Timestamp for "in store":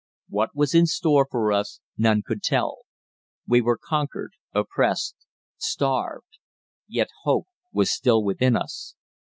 0.73-1.27